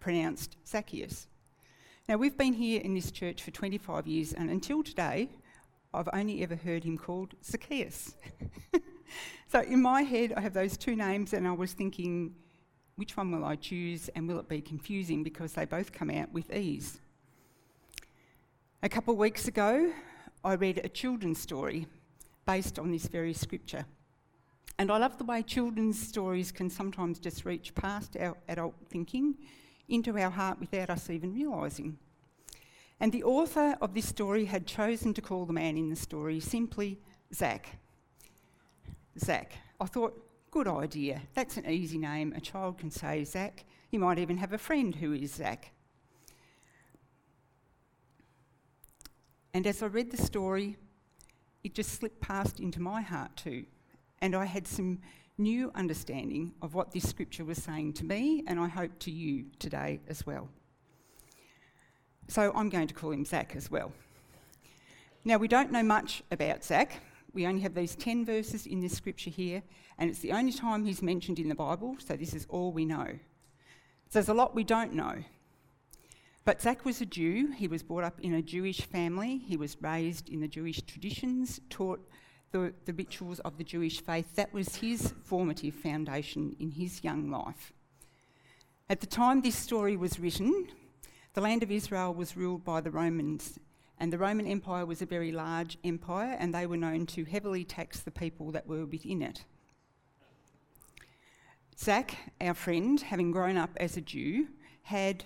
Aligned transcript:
pronounced 0.00 0.56
Zacchaeus. 0.66 1.26
Now, 2.08 2.16
we've 2.16 2.38
been 2.38 2.54
here 2.54 2.80
in 2.80 2.94
this 2.94 3.10
church 3.10 3.42
for 3.42 3.50
25 3.50 4.06
years, 4.06 4.32
and 4.32 4.48
until 4.48 4.82
today, 4.82 5.28
I've 5.92 6.08
only 6.14 6.42
ever 6.42 6.56
heard 6.56 6.84
him 6.84 6.96
called 6.96 7.34
Zacchaeus. 7.44 8.14
so, 9.48 9.60
in 9.60 9.82
my 9.82 10.02
head, 10.02 10.32
I 10.36 10.40
have 10.40 10.54
those 10.54 10.76
two 10.76 10.96
names, 10.96 11.32
and 11.32 11.46
I 11.46 11.52
was 11.52 11.72
thinking, 11.72 12.34
which 12.96 13.16
one 13.16 13.30
will 13.30 13.44
I 13.44 13.56
choose, 13.56 14.08
and 14.14 14.26
will 14.28 14.38
it 14.38 14.48
be 14.48 14.60
confusing 14.60 15.22
because 15.22 15.52
they 15.52 15.64
both 15.64 15.92
come 15.92 16.10
out 16.10 16.32
with 16.32 16.52
ease? 16.52 17.00
A 18.82 18.88
couple 18.88 19.12
of 19.12 19.18
weeks 19.18 19.48
ago, 19.48 19.92
I 20.44 20.54
read 20.54 20.80
a 20.84 20.88
children's 20.88 21.40
story 21.40 21.86
based 22.46 22.78
on 22.78 22.90
this 22.90 23.06
very 23.06 23.34
scripture. 23.34 23.84
And 24.78 24.92
I 24.92 24.98
love 24.98 25.18
the 25.18 25.24
way 25.24 25.42
children's 25.42 26.00
stories 26.00 26.52
can 26.52 26.70
sometimes 26.70 27.18
just 27.18 27.44
reach 27.44 27.74
past 27.74 28.16
our 28.16 28.36
adult 28.48 28.76
thinking 28.88 29.34
into 29.88 30.16
our 30.16 30.30
heart 30.30 30.60
without 30.60 30.90
us 30.90 31.10
even 31.10 31.34
realising. 31.34 31.98
And 33.00 33.10
the 33.10 33.24
author 33.24 33.76
of 33.80 33.94
this 33.94 34.06
story 34.06 34.44
had 34.44 34.66
chosen 34.66 35.12
to 35.14 35.22
call 35.22 35.46
the 35.46 35.52
man 35.52 35.76
in 35.76 35.90
the 35.90 35.96
story 35.96 36.38
simply 36.38 37.00
Zach. 37.34 37.78
Zach. 39.18 39.52
I 39.80 39.86
thought, 39.86 40.20
good 40.50 40.68
idea. 40.68 41.22
That's 41.34 41.56
an 41.56 41.68
easy 41.68 41.98
name. 41.98 42.32
A 42.36 42.40
child 42.40 42.78
can 42.78 42.90
say 42.90 43.24
Zach. 43.24 43.64
You 43.90 43.98
might 43.98 44.18
even 44.18 44.36
have 44.38 44.52
a 44.52 44.58
friend 44.58 44.94
who 44.94 45.12
is 45.12 45.34
Zach. 45.34 45.72
And 49.54 49.66
as 49.66 49.82
I 49.82 49.86
read 49.86 50.10
the 50.10 50.22
story, 50.22 50.76
it 51.64 51.74
just 51.74 51.92
slipped 51.92 52.20
past 52.20 52.60
into 52.60 52.80
my 52.80 53.00
heart 53.00 53.36
too 53.36 53.64
and 54.20 54.34
I 54.34 54.44
had 54.44 54.66
some 54.66 55.00
new 55.36 55.70
understanding 55.74 56.52
of 56.62 56.74
what 56.74 56.92
this 56.92 57.08
scripture 57.08 57.44
was 57.44 57.58
saying 57.58 57.92
to 57.94 58.04
me, 58.04 58.42
and 58.46 58.58
I 58.58 58.68
hope 58.68 58.98
to 59.00 59.10
you 59.10 59.46
today 59.58 60.00
as 60.08 60.26
well. 60.26 60.48
So 62.26 62.52
I'm 62.54 62.68
going 62.68 62.88
to 62.88 62.94
call 62.94 63.12
him 63.12 63.24
Zach 63.24 63.54
as 63.56 63.70
well. 63.70 63.92
Now, 65.24 65.36
we 65.36 65.48
don't 65.48 65.70
know 65.70 65.82
much 65.82 66.22
about 66.30 66.64
Zach. 66.64 67.00
We 67.32 67.46
only 67.46 67.60
have 67.62 67.74
these 67.74 67.94
10 67.94 68.24
verses 68.24 68.66
in 68.66 68.80
this 68.80 68.94
scripture 68.94 69.30
here, 69.30 69.62
and 69.98 70.10
it's 70.10 70.20
the 70.20 70.32
only 70.32 70.52
time 70.52 70.84
he's 70.84 71.02
mentioned 71.02 71.38
in 71.38 71.48
the 71.48 71.54
Bible, 71.54 71.96
so 71.98 72.16
this 72.16 72.34
is 72.34 72.46
all 72.48 72.72
we 72.72 72.84
know. 72.84 73.18
So 74.08 74.18
there's 74.18 74.28
a 74.28 74.34
lot 74.34 74.54
we 74.54 74.64
don't 74.64 74.94
know. 74.94 75.22
But 76.44 76.62
Zach 76.62 76.86
was 76.86 77.02
a 77.02 77.06
Jew. 77.06 77.52
He 77.52 77.68
was 77.68 77.82
brought 77.82 78.04
up 78.04 78.18
in 78.20 78.32
a 78.32 78.40
Jewish 78.40 78.80
family. 78.80 79.36
He 79.36 79.58
was 79.58 79.76
raised 79.82 80.30
in 80.30 80.40
the 80.40 80.48
Jewish 80.48 80.80
traditions, 80.80 81.60
taught 81.68 82.00
the, 82.52 82.72
the 82.86 82.94
rituals 82.94 83.38
of 83.40 83.58
the 83.58 83.64
Jewish 83.64 84.00
faith. 84.00 84.34
That 84.34 84.54
was 84.54 84.76
his 84.76 85.12
formative 85.24 85.74
foundation 85.74 86.56
in 86.58 86.70
his 86.70 87.04
young 87.04 87.30
life. 87.30 87.74
At 88.88 89.00
the 89.00 89.06
time 89.06 89.42
this 89.42 89.56
story 89.56 89.96
was 89.96 90.18
written, 90.18 90.68
the 91.34 91.42
land 91.42 91.62
of 91.62 91.70
Israel 91.70 92.14
was 92.14 92.36
ruled 92.36 92.64
by 92.64 92.80
the 92.80 92.90
Romans, 92.90 93.58
and 93.98 94.12
the 94.12 94.18
Roman 94.18 94.46
Empire 94.46 94.86
was 94.86 95.02
a 95.02 95.06
very 95.06 95.32
large 95.32 95.76
empire, 95.84 96.36
and 96.38 96.54
they 96.54 96.66
were 96.66 96.76
known 96.76 97.06
to 97.06 97.24
heavily 97.24 97.64
tax 97.64 98.00
the 98.00 98.10
people 98.10 98.52
that 98.52 98.66
were 98.66 98.86
within 98.86 99.22
it. 99.22 99.44
Zach, 101.76 102.16
our 102.40 102.54
friend, 102.54 103.00
having 103.00 103.30
grown 103.30 103.56
up 103.56 103.70
as 103.76 103.96
a 103.96 104.00
Jew, 104.00 104.48
had, 104.82 105.24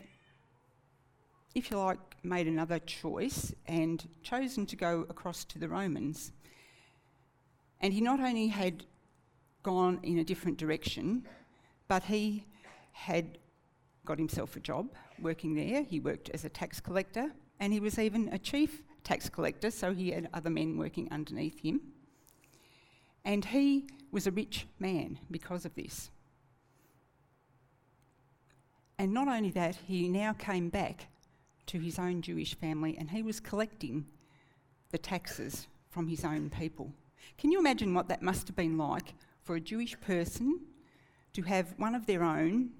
if 1.54 1.70
you 1.70 1.78
like, 1.78 1.98
made 2.22 2.46
another 2.46 2.78
choice 2.78 3.54
and 3.66 4.08
chosen 4.22 4.66
to 4.66 4.76
go 4.76 5.06
across 5.08 5.44
to 5.44 5.58
the 5.58 5.68
Romans. 5.68 6.32
And 7.80 7.92
he 7.92 8.00
not 8.00 8.20
only 8.20 8.48
had 8.48 8.84
gone 9.62 9.98
in 10.02 10.18
a 10.18 10.24
different 10.24 10.58
direction, 10.58 11.26
but 11.88 12.04
he 12.04 12.44
had 12.92 13.38
got 14.04 14.18
himself 14.18 14.56
a 14.56 14.60
job 14.60 14.88
working 15.18 15.54
there. 15.54 15.82
He 15.82 16.00
worked 16.00 16.30
as 16.30 16.44
a 16.44 16.48
tax 16.48 16.80
collector, 16.80 17.32
and 17.62 17.72
he 17.72 17.78
was 17.78 17.96
even 17.96 18.28
a 18.32 18.38
chief 18.38 18.82
tax 19.04 19.28
collector, 19.28 19.70
so 19.70 19.94
he 19.94 20.10
had 20.10 20.28
other 20.34 20.50
men 20.50 20.76
working 20.76 21.06
underneath 21.12 21.60
him. 21.60 21.80
And 23.24 23.44
he 23.44 23.86
was 24.10 24.26
a 24.26 24.32
rich 24.32 24.66
man 24.80 25.20
because 25.30 25.64
of 25.64 25.72
this. 25.76 26.10
And 28.98 29.14
not 29.14 29.28
only 29.28 29.52
that, 29.52 29.76
he 29.86 30.08
now 30.08 30.32
came 30.32 30.70
back 30.70 31.06
to 31.66 31.78
his 31.78 32.00
own 32.00 32.20
Jewish 32.20 32.56
family 32.56 32.96
and 32.98 33.08
he 33.08 33.22
was 33.22 33.38
collecting 33.38 34.06
the 34.90 34.98
taxes 34.98 35.68
from 35.88 36.08
his 36.08 36.24
own 36.24 36.50
people. 36.50 36.92
Can 37.38 37.52
you 37.52 37.60
imagine 37.60 37.94
what 37.94 38.08
that 38.08 38.22
must 38.22 38.48
have 38.48 38.56
been 38.56 38.76
like 38.76 39.14
for 39.44 39.54
a 39.54 39.60
Jewish 39.60 39.98
person 40.00 40.62
to 41.32 41.42
have 41.42 41.74
one 41.76 41.94
of 41.94 42.06
their 42.06 42.24
own 42.24 42.70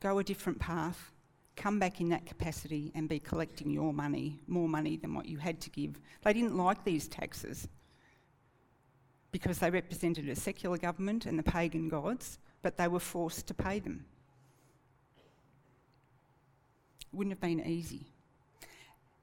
go 0.00 0.18
a 0.18 0.24
different 0.24 0.58
path, 0.58 1.12
come 1.56 1.78
back 1.78 2.00
in 2.00 2.08
that 2.10 2.26
capacity, 2.26 2.92
and 2.94 3.08
be 3.08 3.18
collecting 3.18 3.70
your 3.70 3.92
money, 3.92 4.40
more 4.46 4.68
money 4.68 4.96
than 4.96 5.14
what 5.14 5.26
you 5.26 5.38
had 5.38 5.60
to 5.60 5.70
give? 5.70 6.00
They 6.22 6.32
didn't 6.32 6.56
like 6.56 6.84
these 6.84 7.08
taxes 7.08 7.68
because 9.30 9.58
they 9.58 9.70
represented 9.70 10.28
a 10.28 10.36
secular 10.36 10.78
government 10.78 11.26
and 11.26 11.38
the 11.38 11.42
pagan 11.42 11.88
gods, 11.88 12.38
but 12.62 12.76
they 12.76 12.88
were 12.88 13.00
forced 13.00 13.46
to 13.46 13.54
pay 13.54 13.80
them. 13.80 14.04
It 17.00 17.16
wouldn't 17.16 17.32
have 17.32 17.40
been 17.40 17.66
easy. 17.66 18.06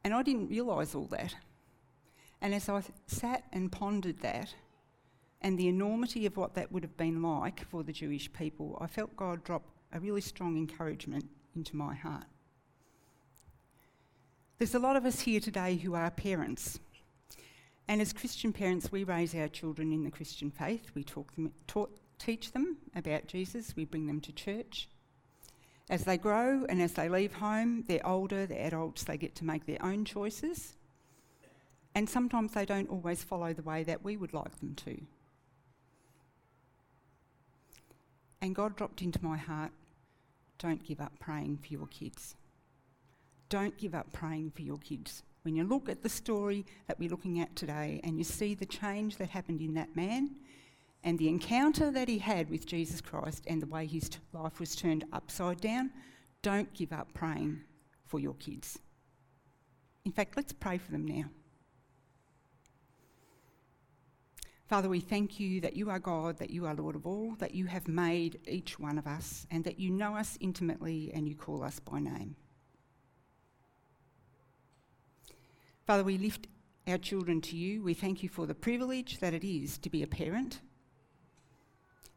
And 0.04 0.14
I 0.14 0.24
didn't 0.24 0.50
realise 0.50 0.96
all 0.96 1.06
that 1.06 1.36
and 2.42 2.54
as 2.54 2.70
I 2.70 2.82
sat 3.08 3.44
and 3.52 3.72
pondered 3.72 4.20
that 4.22 4.54
and 5.42 5.58
the 5.58 5.68
enormity 5.68 6.26
of 6.26 6.38
what 6.38 6.54
that 6.56 6.72
would 6.72 6.84
have 6.84 6.98
been 6.98 7.22
like 7.22 7.66
for 7.66 7.84
the 7.84 7.92
Jewish 7.92 8.32
people, 8.32 8.78
I 8.82 8.88
felt 8.88 9.16
God 9.16 9.44
drop 9.44 9.64
a 9.92 10.00
really 10.00 10.22
strong 10.22 10.58
encouragement 10.58 11.26
into 11.60 11.76
my 11.76 11.94
heart. 11.94 12.24
There's 14.58 14.76
a 14.76 14.80
lot 14.80 14.96
of 14.96 15.06
us 15.06 15.20
here 15.20 15.42
today 15.42 15.76
who 15.76 15.94
are 15.94 16.10
parents. 16.10 16.80
And 17.90 18.00
as 18.00 18.14
Christian 18.14 18.54
parents, 18.54 18.94
we 18.94 19.04
raise 19.04 19.36
our 19.36 19.50
children 19.50 19.92
in 19.92 20.06
the 20.06 20.10
Christian 20.10 20.52
faith. 20.52 20.90
We 20.96 21.04
talk 21.04 21.36
them, 21.36 21.52
taught, 21.68 21.92
teach 22.18 22.54
them 22.54 22.78
about 22.96 23.28
Jesus. 23.28 23.76
We 23.76 23.84
bring 23.84 24.08
them 24.08 24.22
to 24.22 24.32
church. 24.32 24.88
As 25.90 26.06
they 26.06 26.18
grow 26.18 26.66
and 26.70 26.82
as 26.82 26.94
they 26.94 27.10
leave 27.10 27.34
home, 27.34 27.84
they're 27.90 28.08
older, 28.08 28.46
they're 28.46 28.68
adults, 28.68 29.04
they 29.04 29.18
get 29.18 29.36
to 29.36 29.46
make 29.46 29.66
their 29.66 29.84
own 29.84 30.06
choices. 30.06 30.76
And 31.94 32.10
sometimes 32.10 32.54
they 32.54 32.66
don't 32.66 32.90
always 32.90 33.22
follow 33.22 33.52
the 33.52 33.64
way 33.64 33.84
that 33.84 34.06
we 34.06 34.16
would 34.16 34.34
like 34.34 34.60
them 34.62 34.76
to. 34.86 35.02
And 38.42 38.56
God 38.56 38.78
dropped 38.78 39.02
into 39.02 39.22
my 39.22 39.36
heart 39.36 39.72
don't 40.60 40.84
give 40.84 41.02
up 41.02 41.14
praying 41.20 41.58
for 41.58 41.74
your 41.74 41.88
kids. 41.88 42.36
Don't 43.50 43.76
give 43.78 43.96
up 43.96 44.14
praying 44.14 44.52
for 44.52 44.62
your 44.62 44.78
kids. 44.78 45.24
When 45.42 45.56
you 45.56 45.64
look 45.64 45.90
at 45.90 46.04
the 46.04 46.10
story 46.10 46.66
that 46.88 47.00
we're 47.00 47.10
looking 47.10 47.40
at 47.40 47.56
today 47.56 48.02
and 48.04 48.18
you 48.18 48.24
see 48.24 48.54
the 48.54 48.66
change 48.66 49.18
that 49.18 49.30
happened 49.30 49.62
in 49.62 49.74
that 49.74 49.96
man 49.96 50.36
and 51.04 51.18
the 51.18 51.30
encounter 51.30 51.90
that 51.92 52.10
he 52.10 52.20
had 52.20 52.50
with 52.50 52.66
Jesus 52.66 53.02
Christ 53.02 53.46
and 53.48 53.62
the 53.62 53.68
way 53.68 53.88
his 53.88 54.10
life 54.34 54.60
was 54.60 54.76
turned 54.76 55.06
upside 55.14 55.62
down, 55.62 55.92
don't 56.42 56.72
give 56.74 56.92
up 56.92 57.14
praying 57.14 57.62
for 58.06 58.20
your 58.20 58.36
kids. 58.36 58.78
In 60.06 60.12
fact, 60.12 60.36
let's 60.36 60.54
pray 60.54 60.78
for 60.78 60.92
them 60.92 61.08
now. 61.08 61.26
Father, 64.70 64.88
we 64.88 65.00
thank 65.00 65.40
you 65.40 65.60
that 65.62 65.76
you 65.76 65.90
are 65.90 65.98
God, 65.98 66.38
that 66.38 66.52
you 66.52 66.68
are 66.68 66.76
Lord 66.76 66.96
of 66.96 67.08
all, 67.08 67.34
that 67.40 67.56
you 67.56 67.66
have 67.66 67.88
made 67.88 68.40
each 68.48 68.80
one 68.80 69.00
of 69.00 69.08
us, 69.08 69.48
and 69.50 69.64
that 69.64 69.80
you 69.80 69.90
know 69.90 70.16
us 70.16 70.38
intimately 70.40 71.12
and 71.12 71.28
you 71.28 71.36
call 71.36 71.64
us 71.64 71.80
by 71.80 72.00
name. 72.00 72.36
Father, 75.88 76.04
we 76.04 76.20
lift 76.20 76.46
our 76.88 77.00
children 77.00 77.42
to 77.42 77.58
you. 77.58 77.82
We 77.82 77.96
thank 77.96 78.22
you 78.22 78.30
for 78.30 78.46
the 78.46 78.54
privilege 78.54 79.18
that 79.22 79.34
it 79.34 79.44
is 79.44 79.80
to 79.80 79.90
be 79.90 80.04
a 80.04 80.08
parent. 80.08 80.62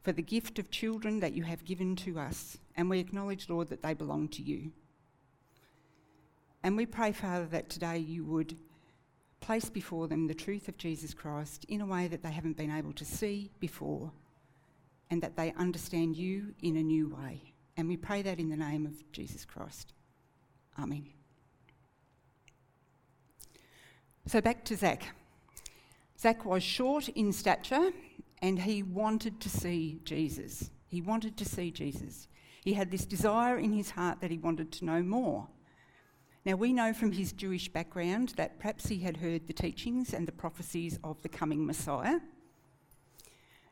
for 0.03 0.13
the 0.13 0.23
gift 0.23 0.59
of 0.59 0.71
children 0.71 1.21
that 1.21 1.33
you 1.33 1.45
have 1.45 1.65
given 1.65 1.95
to 1.97 2.19
us, 2.19 2.59
and 2.77 2.91
we 2.91 2.99
acknowledge, 2.99 3.49
Lord, 3.49 3.69
that 3.69 3.83
they 3.83 3.95
belong 3.95 4.29
to 4.29 4.43
you. 4.43 4.73
And 6.65 6.77
we 6.77 6.87
pray, 6.87 7.13
Father, 7.13 7.47
that 7.47 7.71
today 7.71 7.99
you 7.99 8.25
would 8.25 8.57
place 9.43 9.69
before 9.69 10.09
them 10.09 10.27
the 10.27 10.35
truth 10.35 10.69
of 10.69 10.79
Jesus 10.79 11.13
Christ 11.13 11.67
in 11.69 11.83
a 11.83 11.87
way 11.87 12.09
that 12.09 12.23
they 12.23 12.31
haven't 12.31 12.57
been 12.57 12.71
able 12.71 12.95
to 12.95 13.05
see 13.05 13.51
before, 13.61 14.11
and 15.11 15.23
that 15.23 15.37
they 15.37 15.53
understand 15.59 16.17
you 16.17 16.55
in 16.63 16.77
a 16.79 16.83
new 16.83 17.09
way. 17.09 17.53
And 17.77 17.87
we 17.89 17.99
pray 17.99 18.23
that 18.23 18.39
in 18.39 18.49
the 18.49 18.57
name 18.57 18.87
of 18.87 19.13
Jesus 19.13 19.45
Christ. 19.45 19.93
Amen. 20.79 21.07
So 24.27 24.41
back 24.41 24.65
to 24.67 24.77
Zach. 24.77 25.03
Zach 26.19 26.45
was 26.45 26.63
short 26.63 27.09
in 27.09 27.33
stature 27.33 27.91
and 28.41 28.59
he 28.61 28.83
wanted 28.83 29.41
to 29.41 29.49
see 29.49 30.01
Jesus. 30.05 30.71
He 30.87 31.01
wanted 31.01 31.37
to 31.37 31.45
see 31.45 31.71
Jesus. 31.71 32.29
He 32.65 32.75
had 32.75 32.91
this 32.91 33.05
desire 33.05 33.59
in 33.59 33.73
his 33.73 33.91
heart 33.91 34.21
that 34.21 34.31
he 34.31 34.39
wanted 34.39 34.71
to 34.73 34.85
know 34.85 35.03
more. 35.03 35.49
Now, 36.45 36.57
we 36.57 36.73
know 36.73 36.93
from 36.93 37.13
his 37.13 37.33
Jewish 37.33 37.69
background 37.69 38.31
that 38.37 38.59
perhaps 38.59 38.89
he 38.89 38.99
had 38.99 39.19
heard 39.19 39.47
the 39.47 39.53
teachings 39.53 40.13
and 40.13 40.27
the 40.27 40.33
prophecies 40.33 40.99
of 41.05 41.23
the 41.23 41.29
coming 41.29 41.65
Messiah. 41.65 42.19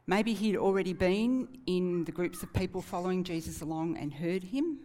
Maybe 0.06 0.34
he'd 0.34 0.56
already 0.56 0.93
been 0.93 1.49
in 1.67 2.05
the 2.05 2.12
groups 2.12 2.44
of 2.44 2.52
people 2.52 2.81
following 2.81 3.25
Jesus 3.25 3.61
along 3.61 3.96
and 3.96 4.12
heard 4.12 4.44
him. 4.44 4.78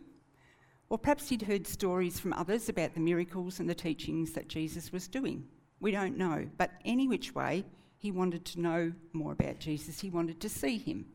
Or 0.89 0.97
perhaps 0.97 1.29
he'd 1.29 1.43
heard 1.43 1.67
stories 1.67 2.19
from 2.19 2.33
others 2.33 2.69
about 2.69 2.95
the 2.95 2.99
miracles 2.99 3.59
and 3.59 3.69
the 3.69 3.75
teachings 3.75 4.31
that 4.33 4.47
Jesus 4.47 4.91
was 4.91 5.07
doing. 5.07 5.45
We 5.79 5.91
don't 5.91 6.17
know. 6.17 6.47
But 6.57 6.71
any 6.85 7.07
which 7.07 7.35
way, 7.35 7.65
he 7.97 8.11
wanted 8.11 8.45
to 8.45 8.61
know 8.61 8.93
more 9.13 9.31
about 9.31 9.59
Jesus, 9.59 9.99
he 9.99 10.09
wanted 10.09 10.39
to 10.41 10.49
see 10.49 10.77
him, 10.77 11.05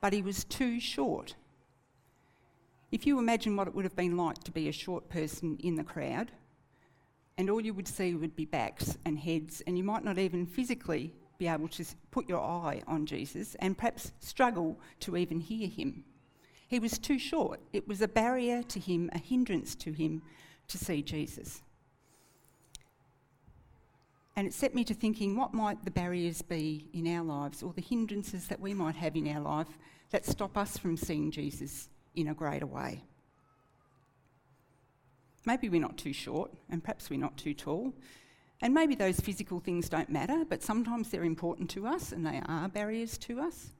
but 0.00 0.12
he 0.12 0.22
was 0.22 0.44
too 0.44 0.80
short. 0.80 1.34
If 2.92 3.06
you 3.06 3.18
imagine 3.18 3.56
what 3.56 3.66
it 3.66 3.74
would 3.74 3.84
have 3.84 3.96
been 3.96 4.16
like 4.16 4.42
to 4.44 4.52
be 4.52 4.68
a 4.68 4.72
short 4.72 5.08
person 5.08 5.56
in 5.60 5.74
the 5.76 5.84
crowd, 5.84 6.30
and 7.36 7.50
all 7.50 7.60
you 7.60 7.74
would 7.74 7.88
see 7.88 8.14
would 8.14 8.36
be 8.36 8.44
backs 8.44 8.96
and 9.04 9.18
heads, 9.18 9.62
and 9.66 9.76
you 9.76 9.84
might 9.84 10.04
not 10.04 10.18
even 10.18 10.46
physically 10.46 11.12
be 11.38 11.48
able 11.48 11.68
to 11.68 11.84
put 12.10 12.28
your 12.28 12.40
eye 12.40 12.82
on 12.86 13.06
Jesus 13.06 13.56
and 13.56 13.76
perhaps 13.76 14.12
struggle 14.20 14.78
to 15.00 15.16
even 15.16 15.40
hear 15.40 15.68
him. 15.68 16.04
He 16.68 16.78
was 16.78 16.98
too 16.98 17.18
short. 17.18 17.60
It 17.72 17.88
was 17.88 18.00
a 18.00 18.08
barrier 18.08 18.62
to 18.62 18.80
him, 18.80 19.10
a 19.12 19.18
hindrance 19.18 19.74
to 19.76 19.92
him 19.92 20.22
to 20.68 20.78
see 20.78 21.02
Jesus. 21.02 21.62
And 24.36 24.46
it 24.46 24.54
set 24.54 24.74
me 24.74 24.84
to 24.84 24.94
thinking 24.94 25.36
what 25.36 25.54
might 25.54 25.84
the 25.84 25.90
barriers 25.90 26.42
be 26.42 26.88
in 26.92 27.06
our 27.06 27.24
lives 27.24 27.62
or 27.62 27.72
the 27.72 27.82
hindrances 27.82 28.48
that 28.48 28.60
we 28.60 28.74
might 28.74 28.96
have 28.96 29.14
in 29.16 29.28
our 29.28 29.40
life 29.40 29.78
that 30.10 30.24
stop 30.24 30.56
us 30.56 30.76
from 30.78 30.96
seeing 30.96 31.30
Jesus 31.30 31.88
in 32.14 32.28
a 32.28 32.34
greater 32.34 32.66
way. 32.66 33.02
Maybe 35.46 35.68
we're 35.68 35.80
not 35.80 35.98
too 35.98 36.12
short, 36.12 36.50
and 36.70 36.82
perhaps 36.82 37.10
we're 37.10 37.18
not 37.18 37.36
too 37.36 37.54
tall, 37.54 37.92
and 38.60 38.72
maybe 38.72 38.94
those 38.94 39.20
physical 39.20 39.60
things 39.60 39.88
don't 39.88 40.08
matter, 40.08 40.44
but 40.48 40.62
sometimes 40.62 41.10
they're 41.10 41.24
important 41.24 41.68
to 41.70 41.86
us 41.86 42.12
and 42.12 42.24
they 42.24 42.40
are 42.46 42.68
barriers 42.68 43.18
to 43.18 43.40
us. 43.40 43.70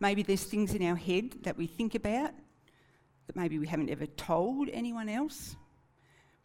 Maybe 0.00 0.22
there's 0.22 0.44
things 0.44 0.74
in 0.74 0.82
our 0.82 0.96
head 0.96 1.36
that 1.42 1.56
we 1.56 1.66
think 1.66 1.94
about 1.94 2.32
that 3.26 3.36
maybe 3.36 3.58
we 3.58 3.66
haven't 3.66 3.90
ever 3.90 4.06
told 4.06 4.68
anyone 4.72 5.08
else 5.08 5.56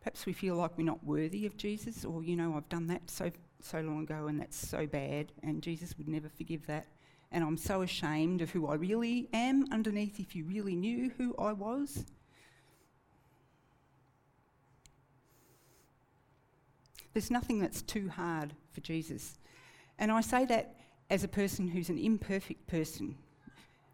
Perhaps 0.04 0.26
we 0.26 0.34
feel 0.34 0.56
like 0.58 0.78
we're 0.78 0.84
not 0.84 1.02
worthy 1.06 1.46
of 1.46 1.56
Jesus, 1.56 2.04
or, 2.04 2.26
you 2.26 2.36
know, 2.36 2.56
I've 2.58 2.68
done 2.68 2.88
that 2.88 3.10
so, 3.10 3.32
so 3.62 3.80
long 3.80 4.04
ago 4.04 4.28
and 4.28 4.38
that's 4.38 4.58
so 4.58 4.86
bad, 4.86 5.32
and 5.42 5.64
Jesus 5.64 5.98
would 5.98 6.10
never 6.10 6.28
forgive 6.28 6.68
that. 6.68 6.88
And 7.34 7.44
I'm 7.44 7.58
so 7.58 7.82
ashamed 7.82 8.42
of 8.42 8.52
who 8.52 8.68
I 8.68 8.76
really 8.76 9.28
am 9.34 9.66
underneath 9.72 10.20
if 10.20 10.36
you 10.36 10.46
really 10.46 10.76
knew 10.76 11.12
who 11.18 11.36
I 11.38 11.52
was. 11.52 12.06
There's 17.14 17.32
nothing 17.32 17.60
that's 17.60 17.82
too 17.82 18.08
hard 18.08 18.54
for 18.72 18.82
Jesus. 18.82 19.40
And 19.98 20.12
I 20.12 20.22
say 20.22 20.46
that 20.46 20.76
as 21.10 21.24
a 21.24 21.28
person 21.28 21.68
who's 21.68 21.90
an 21.90 21.98
imperfect 21.98 22.68
person, 22.68 23.16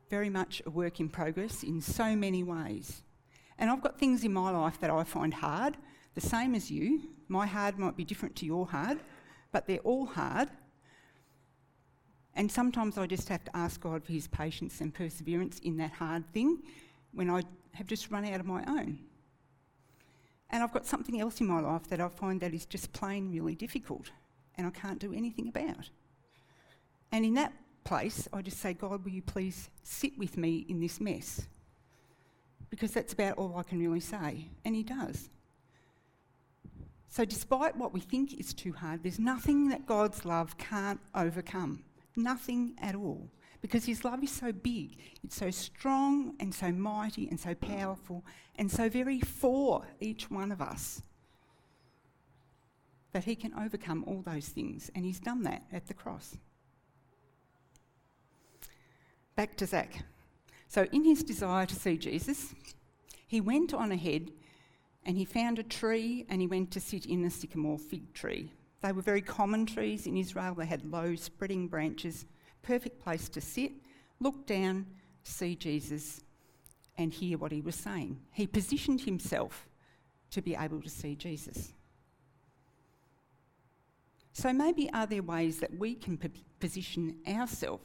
very 0.10 0.30
much 0.30 0.62
a 0.66 0.70
work 0.70 1.00
in 1.00 1.08
progress 1.08 1.64
in 1.64 1.80
so 1.80 2.18
many 2.18 2.44
ways. 2.44 3.04
And 3.58 3.70
I've 3.70 3.82
got 3.82 3.98
things 3.98 4.26
in 4.26 4.34
my 4.34 4.52
life 4.52 4.80
that 4.82 4.90
I 4.90 5.04
find 5.06 5.34
hard, 5.34 5.78
the 6.14 6.22
same 6.22 6.56
as 6.56 6.70
you. 6.70 7.10
My 7.30 7.46
hard 7.46 7.80
might 7.80 7.96
be 7.96 8.04
different 8.04 8.36
to 8.38 8.46
your 8.46 8.68
hard, 8.68 9.00
but 9.54 9.66
they're 9.66 9.80
all 9.80 10.06
hard. 10.06 10.50
And 12.36 12.52
sometimes 12.52 12.98
I 12.98 13.08
just 13.08 13.28
have 13.30 13.44
to 13.46 13.58
ask 13.58 13.82
God 13.82 14.04
for 14.04 14.12
his 14.12 14.28
patience 14.28 14.82
and 14.82 14.94
perseverance 14.94 15.60
in 15.60 15.78
that 15.78 15.92
hard 15.92 16.32
thing 16.32 16.60
when 17.12 17.30
I 17.30 17.44
have 17.74 17.88
just 17.88 18.12
run 18.12 18.26
out 18.26 18.40
of 18.40 18.46
my 18.46 18.64
own. 18.68 19.00
And 20.50 20.64
I've 20.64 20.74
got 20.74 20.86
something 20.86 21.20
else 21.20 21.42
in 21.42 21.48
my 21.48 21.60
life 21.60 21.88
that 21.90 22.00
I 22.02 22.08
find 22.08 22.42
that 22.42 22.54
is 22.54 22.66
just 22.66 22.92
plain 22.94 23.32
really 23.32 23.56
difficult 23.56 24.10
and 24.56 24.66
I 24.66 24.72
can't 24.72 25.00
do 25.00 25.14
anything 25.14 25.48
about. 25.48 25.90
And 27.12 27.26
in 27.26 27.34
that 27.36 27.54
place, 27.84 28.28
I 28.34 28.42
just 28.42 28.60
say, 28.60 28.74
God, 28.74 29.04
will 29.04 29.12
you 29.12 29.22
please 29.22 29.70
sit 29.84 30.18
with 30.18 30.38
me 30.38 30.66
in 30.70 30.80
this 30.80 31.00
mess? 31.00 31.48
Because 32.70 32.92
that's 32.92 33.14
about 33.14 33.38
all 33.38 33.56
I 33.58 33.64
can 33.64 33.80
really 33.80 34.00
say. 34.00 34.50
And 34.66 34.76
He 34.76 34.84
does. 34.84 35.30
So, 37.08 37.26
despite 37.26 37.76
what 37.76 37.94
we 37.94 38.00
think 38.00 38.40
is 38.40 38.54
too 38.54 38.74
hard, 38.74 39.02
there's 39.02 39.18
nothing 39.18 39.70
that 39.70 39.88
God's 39.88 40.26
love 40.26 40.58
can't 40.60 41.00
overcome. 41.16 41.84
Nothing 42.16 42.76
at 42.82 42.96
all. 42.96 43.30
Because 43.62 43.86
His 43.86 44.06
love 44.06 44.24
is 44.24 44.32
so 44.32 44.52
big, 44.52 44.98
it's 45.24 45.36
so 45.36 45.52
strong 45.52 46.36
and 46.40 46.54
so 46.54 46.72
mighty 46.72 47.28
and 47.28 47.40
so 47.40 47.54
powerful 47.54 48.24
and 48.56 48.72
so 48.72 48.88
very 48.90 49.20
for 49.20 49.86
each 50.00 50.32
one 50.32 50.52
of 50.52 50.62
us 50.62 51.02
that 53.12 53.26
He 53.26 53.36
can 53.36 53.54
overcome 53.54 54.04
all 54.08 54.22
those 54.22 54.48
things. 54.48 54.90
And 54.96 55.04
He's 55.06 55.20
done 55.20 55.44
that 55.44 55.64
at 55.74 55.88
the 55.88 55.94
cross. 55.94 56.38
Back 59.36 59.56
to 59.58 59.66
Zach. 59.66 60.04
So, 60.70 60.86
in 60.92 61.04
his 61.04 61.24
desire 61.24 61.66
to 61.66 61.76
see 61.76 61.98
Jesus, 61.98 62.54
he 63.26 63.42
went 63.42 63.74
on 63.74 63.92
ahead 63.92 64.32
and 65.04 65.18
he 65.18 65.26
found 65.26 65.58
a 65.58 65.64
tree 65.64 66.28
and 66.30 66.42
he 66.42 66.48
went 66.48 66.70
to 66.72 66.80
sit 66.80 67.08
in 67.08 67.26
a 67.26 67.30
sycamore 67.32 67.80
fig 67.80 68.14
tree. 68.14 68.52
They 68.82 68.92
were 68.92 69.02
very 69.02 69.22
common 69.22 69.66
trees 69.66 70.08
in 70.08 70.16
Israel. 70.16 70.56
They 70.56 70.66
had 70.66 70.90
low 70.90 71.16
spreading 71.16 71.68
branches, 71.68 72.26
perfect 72.62 73.02
place 73.02 73.28
to 73.30 73.42
sit, 73.42 73.74
look 74.20 74.46
down, 74.46 74.86
see 75.24 75.56
Jesus, 75.56 76.22
and 76.98 77.14
hear 77.14 77.38
what 77.38 77.52
he 77.52 77.62
was 77.62 77.76
saying. 77.76 78.20
He 78.32 78.48
positioned 78.48 79.02
himself 79.02 79.68
to 80.32 80.42
be 80.42 80.56
able 80.56 80.82
to 80.82 80.90
see 80.90 81.16
Jesus. 81.16 81.74
So 84.34 84.54
maybe 84.54 84.90
are 84.94 85.08
there 85.08 85.24
ways 85.24 85.60
that 85.60 85.78
we 85.78 85.96
can 85.96 86.18
position 86.60 87.18
ourselves 87.28 87.84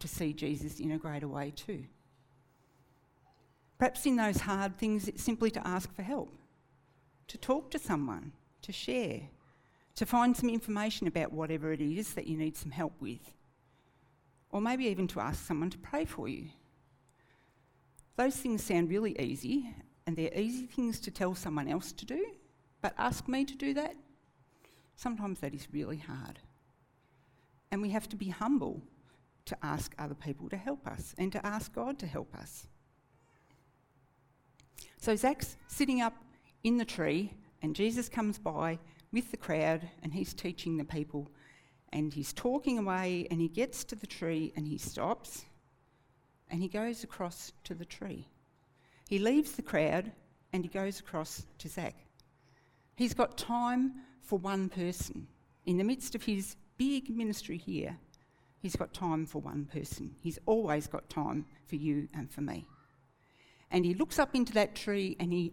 to 0.00 0.08
see 0.08 0.32
Jesus 0.32 0.80
in 0.80 0.92
a 0.92 0.98
greater 0.98 1.28
way 1.28 1.52
too? 1.54 1.84
Perhaps 3.78 4.04
in 4.06 4.16
those 4.16 4.40
hard 4.40 4.76
things, 4.76 5.08
it's 5.08 5.22
simply 5.22 5.50
to 5.52 5.66
ask 5.66 5.94
for 5.94 6.02
help, 6.02 6.36
to 7.28 7.38
talk 7.38 7.70
to 7.70 7.78
someone, 7.78 8.32
to 8.62 8.72
share, 8.72 9.20
to 9.98 10.06
find 10.06 10.36
some 10.36 10.48
information 10.48 11.08
about 11.08 11.32
whatever 11.32 11.72
it 11.72 11.80
is 11.80 12.14
that 12.14 12.28
you 12.28 12.36
need 12.36 12.56
some 12.56 12.70
help 12.70 12.92
with, 13.00 13.32
or 14.50 14.60
maybe 14.60 14.84
even 14.84 15.08
to 15.08 15.18
ask 15.18 15.44
someone 15.44 15.70
to 15.70 15.78
pray 15.78 16.04
for 16.04 16.28
you. 16.28 16.44
Those 18.14 18.36
things 18.36 18.62
sound 18.62 18.90
really 18.90 19.20
easy, 19.20 19.74
and 20.06 20.16
they're 20.16 20.32
easy 20.38 20.66
things 20.66 21.00
to 21.00 21.10
tell 21.10 21.34
someone 21.34 21.66
else 21.66 21.90
to 21.90 22.06
do, 22.06 22.26
but 22.80 22.94
ask 22.96 23.26
me 23.26 23.44
to 23.44 23.56
do 23.56 23.74
that? 23.74 23.96
Sometimes 24.94 25.40
that 25.40 25.52
is 25.52 25.66
really 25.72 25.98
hard. 25.98 26.38
And 27.72 27.82
we 27.82 27.90
have 27.90 28.08
to 28.10 28.16
be 28.16 28.28
humble 28.28 28.80
to 29.46 29.56
ask 29.64 29.96
other 29.98 30.14
people 30.14 30.48
to 30.50 30.56
help 30.56 30.86
us 30.86 31.12
and 31.18 31.32
to 31.32 31.44
ask 31.44 31.74
God 31.74 31.98
to 31.98 32.06
help 32.06 32.32
us. 32.36 32.68
So 34.96 35.16
Zach's 35.16 35.56
sitting 35.66 36.00
up 36.00 36.14
in 36.62 36.76
the 36.76 36.84
tree, 36.84 37.32
and 37.62 37.74
Jesus 37.74 38.08
comes 38.08 38.38
by 38.38 38.78
with 39.12 39.30
the 39.30 39.36
crowd, 39.36 39.88
and 40.02 40.12
he's 40.12 40.34
teaching 40.34 40.76
the 40.76 40.84
people. 40.84 41.30
And 41.92 42.12
he's 42.12 42.32
talking 42.32 42.78
away, 42.78 43.26
and 43.30 43.40
he 43.40 43.48
gets 43.48 43.84
to 43.84 43.96
the 43.96 44.06
tree, 44.06 44.52
and 44.56 44.66
he 44.66 44.78
stops, 44.78 45.44
and 46.50 46.60
he 46.60 46.68
goes 46.68 47.04
across 47.04 47.52
to 47.64 47.74
the 47.74 47.84
tree. 47.84 48.28
He 49.08 49.18
leaves 49.18 49.52
the 49.52 49.62
crowd, 49.62 50.12
and 50.52 50.64
he 50.64 50.68
goes 50.68 51.00
across 51.00 51.46
to 51.58 51.68
Zach. 51.68 51.94
He's 52.94 53.14
got 53.14 53.38
time 53.38 53.92
for 54.20 54.38
one 54.38 54.68
person. 54.68 55.28
In 55.64 55.78
the 55.78 55.84
midst 55.84 56.14
of 56.14 56.24
his 56.24 56.56
big 56.76 57.14
ministry 57.14 57.56
here, 57.56 57.96
he's 58.58 58.76
got 58.76 58.92
time 58.92 59.24
for 59.24 59.40
one 59.40 59.66
person. 59.66 60.14
He's 60.20 60.38
always 60.46 60.86
got 60.86 61.08
time 61.08 61.46
for 61.66 61.76
you 61.76 62.08
and 62.14 62.30
for 62.30 62.40
me. 62.40 62.66
And 63.70 63.84
he 63.84 63.94
looks 63.94 64.18
up 64.18 64.34
into 64.34 64.52
that 64.54 64.74
tree 64.74 65.16
and 65.20 65.32
he 65.32 65.52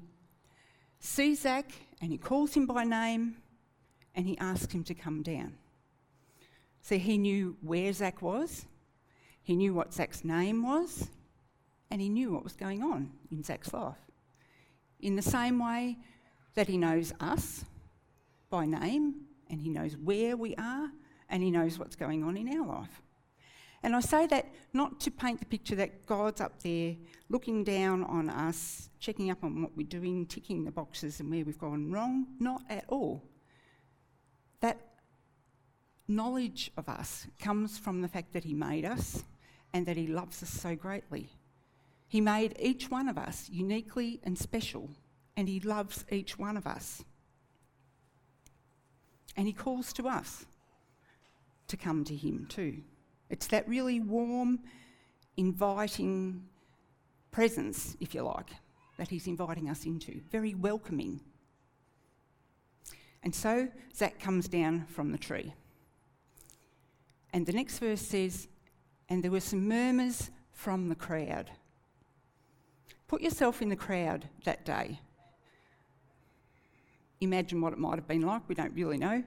sees 1.00 1.42
Zach 1.42 1.72
and 2.02 2.12
he 2.12 2.18
calls 2.18 2.54
him 2.54 2.66
by 2.66 2.84
name 2.84 3.38
and 4.16 4.26
he 4.26 4.38
asked 4.38 4.72
him 4.72 4.84
to 4.86 4.94
come 4.94 5.22
down. 5.22 5.58
So 6.82 6.98
he 6.98 7.18
knew 7.18 7.58
where 7.62 7.92
Zach 7.94 8.22
was, 8.22 8.66
He 9.46 9.56
knew 9.56 9.76
what 9.76 9.94
Zach's 9.94 10.24
name 10.24 10.64
was, 10.64 11.08
and 11.92 12.02
he 12.02 12.10
knew 12.10 12.34
what 12.34 12.44
was 12.44 12.56
going 12.56 12.82
on 12.82 13.12
in 13.32 13.44
Zach's 13.44 13.72
life. 13.74 13.98
In 15.00 15.16
the 15.16 15.22
same 15.22 15.60
way 15.60 15.98
that 16.56 16.68
he 16.68 16.78
knows 16.78 17.14
us 17.20 17.64
by 18.50 18.66
name, 18.66 19.14
and 19.50 19.62
he 19.62 19.70
knows 19.70 19.96
where 19.98 20.36
we 20.36 20.56
are, 20.56 20.90
and 21.30 21.44
he 21.44 21.52
knows 21.52 21.78
what's 21.78 21.96
going 21.96 22.24
on 22.24 22.38
in 22.38 22.58
our 22.58 22.66
life. 22.66 23.02
And 23.84 23.96
I 23.96 24.00
say 24.00 24.26
that 24.28 24.48
not 24.74 25.00
to 25.02 25.12
paint 25.12 25.40
the 25.40 25.46
picture 25.46 25.76
that 25.76 26.08
God's 26.08 26.42
up 26.42 26.64
there 26.64 26.96
looking 27.30 27.64
down 27.64 28.04
on 28.06 28.32
us, 28.32 28.90
checking 29.00 29.30
up 29.30 29.44
on 29.44 29.62
what 29.62 29.78
we're 29.78 29.86
doing, 29.86 30.26
ticking 30.26 30.66
the 30.66 30.72
boxes 30.72 31.20
and 31.20 31.30
where 31.30 31.46
we've 31.46 31.60
gone 31.60 31.92
wrong. 31.92 32.26
Not 32.40 32.64
at 32.68 32.86
all. 32.88 33.22
Knowledge 36.08 36.72
of 36.78 36.88
us 36.88 37.28
comes 37.40 37.78
from 37.78 38.02
the 38.02 38.08
fact 38.08 38.34
that 38.34 38.44
He 38.44 38.54
made 38.54 38.86
us 38.86 39.24
and 39.74 39.86
that 39.88 39.98
He 39.98 40.08
loves 40.08 40.44
us 40.44 40.50
so 40.50 40.76
greatly. 40.76 41.30
He 42.08 42.22
made 42.22 42.56
each 42.60 42.92
one 42.92 43.10
of 43.10 43.18
us 43.18 43.50
uniquely 43.52 44.20
and 44.24 44.38
special, 44.38 44.90
and 45.36 45.50
He 45.50 45.60
loves 45.60 46.06
each 46.12 46.38
one 46.38 46.58
of 46.58 46.68
us. 46.68 47.04
And 49.36 49.48
He 49.48 49.54
calls 49.54 49.92
to 49.94 50.08
us 50.08 50.46
to 51.68 51.76
come 51.76 52.04
to 52.06 52.16
Him 52.16 52.46
too. 52.50 52.84
It's 53.30 53.48
that 53.48 53.68
really 53.68 54.00
warm, 54.00 54.60
inviting 55.36 56.44
presence, 57.32 57.98
if 58.00 58.14
you 58.14 58.22
like, 58.22 58.52
that 58.98 59.10
He's 59.10 59.26
inviting 59.26 59.70
us 59.70 59.86
into, 59.86 60.22
very 60.32 60.54
welcoming. 60.54 61.20
And 63.24 63.34
so 63.34 63.68
Zach 63.96 64.20
comes 64.20 64.48
down 64.48 64.86
from 64.86 65.12
the 65.12 65.18
tree. 65.18 65.52
And 67.36 67.46
the 67.46 67.52
next 67.52 67.80
verse 67.80 68.00
says, 68.00 68.48
And 69.10 69.22
there 69.22 69.30
were 69.30 69.42
some 69.42 69.68
murmurs 69.68 70.32
from 70.54 70.88
the 70.88 70.96
crowd. 70.96 71.52
Put 73.10 73.20
yourself 73.20 73.62
in 73.62 73.68
the 73.68 73.76
crowd 73.76 74.30
that 74.46 74.64
day. 74.64 75.02
Imagine 77.20 77.60
what 77.60 77.74
it 77.74 77.80
might 77.80 77.96
have 77.96 78.08
been 78.08 78.22
like, 78.22 78.48
we 78.48 78.56
don't 78.56 78.74
really 78.74 78.98
know. 78.98 79.22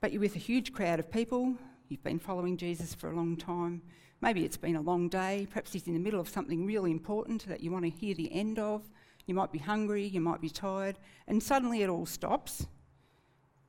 But 0.00 0.10
you're 0.10 0.22
with 0.22 0.36
a 0.36 0.38
huge 0.38 0.72
crowd 0.72 1.00
of 1.00 1.10
people, 1.10 1.54
you've 1.90 2.02
been 2.02 2.18
following 2.18 2.56
Jesus 2.56 2.94
for 2.94 3.10
a 3.10 3.14
long 3.14 3.36
time. 3.36 3.82
Maybe 4.22 4.46
it's 4.46 4.56
been 4.56 4.76
a 4.76 4.80
long 4.80 5.10
day, 5.10 5.46
perhaps 5.50 5.74
he's 5.74 5.86
in 5.86 5.92
the 5.92 6.00
middle 6.00 6.20
of 6.20 6.30
something 6.30 6.64
really 6.64 6.90
important 6.90 7.46
that 7.46 7.62
you 7.62 7.70
want 7.70 7.84
to 7.84 7.90
hear 7.90 8.14
the 8.14 8.32
end 8.32 8.58
of. 8.58 8.88
You 9.26 9.34
might 9.34 9.52
be 9.52 9.58
hungry, 9.58 10.06
you 10.06 10.22
might 10.22 10.40
be 10.40 10.48
tired, 10.48 10.98
and 11.26 11.42
suddenly 11.42 11.82
it 11.82 11.90
all 11.90 12.06
stops. 12.06 12.66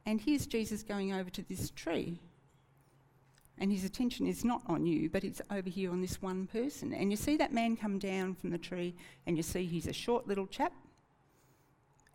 And 0.06 0.22
here's 0.22 0.48
Jesus 0.48 0.82
going 0.82 1.12
over 1.12 1.30
to 1.32 1.42
this 1.42 1.72
tree 1.72 2.22
and 3.60 3.72
his 3.72 3.84
attention 3.84 4.26
is 4.26 4.46
not 4.46 4.62
on 4.68 4.86
you, 4.86 5.10
but 5.10 5.24
it's 5.24 5.42
over 5.52 5.70
here 5.70 5.92
on 5.92 6.02
this 6.02 6.22
one 6.22 6.48
person. 6.48 6.94
And 6.94 7.12
you 7.12 7.18
see 7.18 7.36
that 7.38 7.54
man 7.54 7.76
come 7.76 8.00
down 8.00 8.36
from 8.36 8.52
the 8.52 8.58
tree, 8.58 8.96
and 9.28 9.36
you 9.36 9.44
see 9.44 9.66
he's 9.66 9.88
a 9.88 9.94
short 9.94 10.28
little 10.28 10.48
chap. 10.48 10.72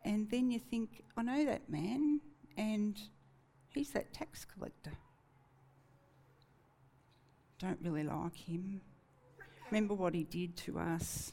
And 0.05 0.29
then 0.31 0.51
you 0.51 0.59
think, 0.59 1.05
I 1.17 1.23
know 1.23 1.45
that 1.45 1.69
man, 1.69 2.21
and 2.57 2.99
he's 3.69 3.91
that 3.91 4.13
tax 4.15 4.45
collector. 4.45 4.93
Don't 7.59 7.79
really 7.83 8.05
like 8.05 8.37
him. 8.37 8.81
Remember 9.71 9.95
what 9.95 10.15
he 10.15 10.25
did 10.25 10.57
to 10.59 10.79
us. 10.79 11.33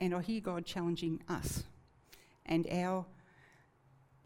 And 0.00 0.14
I 0.14 0.20
hear 0.20 0.40
God 0.40 0.66
challenging 0.66 1.22
us 1.28 1.64
and 2.46 2.66
our 2.70 3.06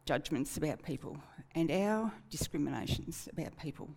judgments 0.08 0.56
about 0.56 0.82
people 0.82 1.18
and 1.54 1.70
our 1.70 2.10
discriminations 2.30 3.28
about 3.30 3.54
people. 3.58 3.90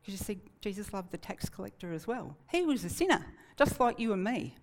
Because 0.00 0.18
you 0.18 0.24
see, 0.24 0.40
Jesus 0.62 0.94
loved 0.94 1.10
the 1.12 1.18
tax 1.18 1.50
collector 1.50 1.92
as 1.92 2.06
well. 2.06 2.34
He 2.50 2.62
was 2.62 2.82
a 2.82 2.88
sinner, 2.88 3.26
just 3.58 3.78
like 3.78 4.00
you 4.00 4.14
and 4.14 4.24
me. 4.24 4.56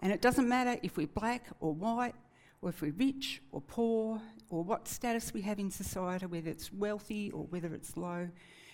And 0.00 0.10
it 0.10 0.22
doesn't 0.22 0.48
matter 0.48 0.80
if 0.82 0.96
we're 0.96 1.08
black 1.08 1.44
or 1.60 1.74
white, 1.74 2.14
or 2.62 2.70
if 2.70 2.80
we're 2.80 2.92
rich 2.92 3.42
or 3.52 3.60
poor, 3.60 4.18
or 4.48 4.64
what 4.64 4.88
status 4.88 5.34
we 5.34 5.42
have 5.42 5.58
in 5.58 5.70
society, 5.70 6.24
whether 6.24 6.48
it's 6.48 6.72
wealthy 6.72 7.30
or 7.32 7.44
whether 7.50 7.74
it's 7.74 7.98
low. 7.98 8.30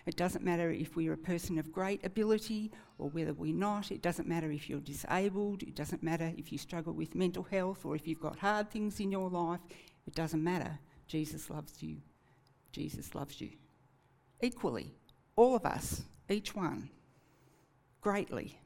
It 0.06 0.16
doesn't 0.16 0.44
matter 0.44 0.70
if 0.70 0.94
we're 0.94 1.14
a 1.14 1.18
person 1.18 1.58
of 1.58 1.72
great 1.72 2.04
ability 2.06 2.70
or 2.98 3.08
whether 3.08 3.32
we're 3.32 3.54
not. 3.54 3.90
It 3.90 4.02
doesn't 4.02 4.28
matter 4.28 4.52
if 4.52 4.68
you're 4.68 4.80
disabled. 4.80 5.64
It 5.64 5.74
doesn't 5.74 6.02
matter 6.02 6.32
if 6.36 6.52
you 6.52 6.58
struggle 6.58 6.92
with 6.92 7.16
mental 7.16 7.42
health 7.44 7.84
or 7.84 7.96
if 7.96 8.06
you've 8.06 8.20
got 8.20 8.38
hard 8.38 8.70
things 8.70 9.00
in 9.00 9.10
your 9.10 9.28
life. 9.28 9.60
It 10.06 10.14
doesn't 10.14 10.42
matter. 10.42 10.78
Jesus 11.06 11.50
loves 11.50 11.82
you. 11.82 11.98
Jesus 12.72 13.14
loves 13.14 13.40
you. 13.40 13.50
Equally, 14.40 14.94
all 15.36 15.54
of 15.54 15.64
us, 15.64 16.02
each 16.28 16.54
one, 16.54 16.90
greatly. 18.00 18.58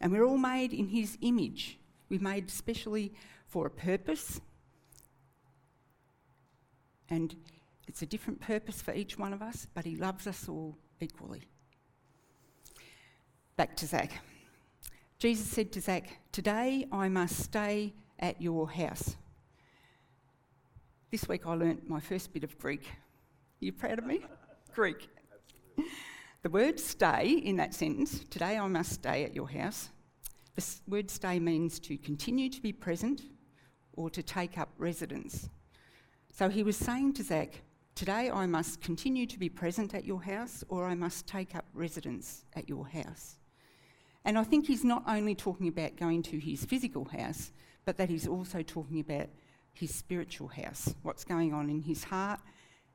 And 0.00 0.12
we're 0.12 0.24
all 0.24 0.38
made 0.38 0.72
in 0.72 0.88
His 0.88 1.18
image. 1.20 1.78
We're 2.08 2.20
made 2.20 2.50
specially 2.50 3.12
for 3.46 3.66
a 3.66 3.70
purpose. 3.70 4.40
And 7.08 7.34
it's 7.86 8.02
a 8.02 8.06
different 8.06 8.40
purpose 8.40 8.82
for 8.82 8.92
each 8.92 9.18
one 9.18 9.32
of 9.32 9.42
us, 9.42 9.66
but 9.74 9.84
He 9.84 9.96
loves 9.96 10.26
us 10.26 10.48
all 10.48 10.76
equally. 11.00 11.42
Back 13.56 13.76
to 13.76 13.86
Zach. 13.86 14.22
Jesus 15.18 15.46
said 15.46 15.72
to 15.72 15.80
Zach, 15.80 16.18
Today 16.30 16.86
I 16.92 17.08
must 17.08 17.36
stay 17.36 17.94
at 18.18 18.40
your 18.40 18.70
house. 18.70 19.16
This 21.16 21.30
week 21.30 21.46
I 21.46 21.54
learnt 21.54 21.88
my 21.88 21.98
first 21.98 22.30
bit 22.34 22.44
of 22.44 22.58
Greek. 22.58 22.82
Are 22.84 23.64
you 23.64 23.72
proud 23.72 23.98
of 23.98 24.04
me? 24.04 24.20
Greek. 24.74 25.08
The 26.42 26.50
word 26.50 26.78
stay 26.78 27.40
in 27.42 27.56
that 27.56 27.72
sentence, 27.72 28.22
today 28.28 28.58
I 28.58 28.66
must 28.66 28.92
stay 28.92 29.24
at 29.24 29.34
your 29.34 29.48
house, 29.48 29.88
the 30.56 30.62
word 30.86 31.10
stay 31.10 31.38
means 31.38 31.78
to 31.78 31.96
continue 31.96 32.50
to 32.50 32.60
be 32.60 32.70
present 32.70 33.22
or 33.94 34.10
to 34.10 34.22
take 34.22 34.58
up 34.58 34.68
residence. 34.76 35.48
So 36.34 36.50
he 36.50 36.62
was 36.62 36.76
saying 36.76 37.14
to 37.14 37.22
Zach, 37.22 37.62
Today 37.94 38.30
I 38.30 38.44
must 38.44 38.82
continue 38.82 39.24
to 39.24 39.38
be 39.38 39.48
present 39.48 39.94
at 39.94 40.04
your 40.04 40.22
house 40.22 40.64
or 40.68 40.84
I 40.84 40.94
must 40.94 41.26
take 41.26 41.56
up 41.56 41.64
residence 41.72 42.44
at 42.54 42.68
your 42.68 42.86
house. 42.86 43.38
And 44.26 44.36
I 44.36 44.44
think 44.44 44.66
he's 44.66 44.84
not 44.84 45.02
only 45.06 45.34
talking 45.34 45.68
about 45.68 45.96
going 45.96 46.22
to 46.24 46.38
his 46.38 46.66
physical 46.66 47.06
house, 47.06 47.52
but 47.86 47.96
that 47.96 48.10
he's 48.10 48.28
also 48.28 48.60
talking 48.60 49.00
about 49.00 49.28
his 49.78 49.94
spiritual 49.94 50.48
house, 50.48 50.94
what's 51.02 51.24
going 51.24 51.52
on 51.54 51.70
in 51.70 51.82
his 51.82 52.04
heart. 52.04 52.40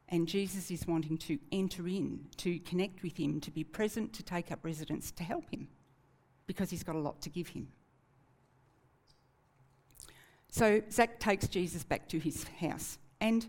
And 0.10 0.28
Jesus 0.28 0.70
is 0.72 0.86
wanting 0.86 1.18
to 1.20 1.40
enter 1.52 1.88
in, 1.88 2.28
to 2.38 2.60
connect 2.60 3.02
with 3.02 3.18
him, 3.18 3.40
to 3.42 3.52
be 3.52 3.64
present, 3.64 4.12
to 4.14 4.24
take 4.24 4.52
up 4.52 4.60
residence, 4.64 5.12
to 5.12 5.24
help 5.24 5.50
him, 5.50 5.70
because 6.48 6.70
he's 6.70 6.84
got 6.84 6.96
a 6.96 7.00
lot 7.00 7.22
to 7.22 7.30
give 7.30 7.48
him. 7.48 7.70
So 10.50 10.82
Zach 10.92 11.20
takes 11.20 11.48
Jesus 11.48 11.84
back 11.84 12.10
to 12.10 12.20
his 12.20 12.46
house. 12.60 12.98
And 13.22 13.48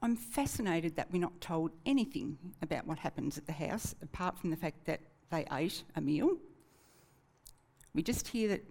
I'm 0.00 0.14
fascinated 0.14 0.94
that 0.96 1.10
we're 1.10 1.20
not 1.20 1.40
told 1.40 1.72
anything 1.84 2.38
about 2.62 2.86
what 2.86 2.98
happens 3.00 3.36
at 3.36 3.46
the 3.46 3.52
house, 3.52 3.96
apart 4.00 4.38
from 4.38 4.50
the 4.50 4.56
fact 4.56 4.84
that 4.84 5.00
they 5.30 5.44
ate 5.50 5.82
a 5.96 6.00
meal. 6.00 6.36
We 7.94 8.02
just 8.02 8.28
hear 8.28 8.48
that 8.50 8.62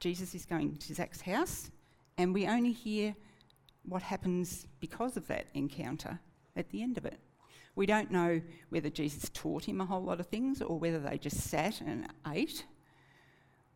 Jesus 0.00 0.34
is 0.34 0.44
going 0.44 0.76
to 0.76 0.94
Zach's 0.94 1.22
house, 1.22 1.70
and 2.18 2.34
we 2.34 2.46
only 2.46 2.72
hear 2.72 3.14
what 3.84 4.02
happens 4.02 4.66
because 4.80 5.16
of 5.16 5.26
that 5.28 5.46
encounter 5.54 6.18
at 6.56 6.70
the 6.70 6.82
end 6.82 6.96
of 6.96 7.04
it. 7.04 7.18
We 7.76 7.86
don't 7.86 8.10
know 8.10 8.40
whether 8.68 8.88
Jesus 8.88 9.30
taught 9.34 9.64
him 9.64 9.80
a 9.80 9.86
whole 9.86 10.02
lot 10.02 10.20
of 10.20 10.26
things 10.26 10.62
or 10.62 10.78
whether 10.78 11.00
they 11.00 11.18
just 11.18 11.38
sat 11.38 11.80
and 11.80 12.06
ate 12.32 12.64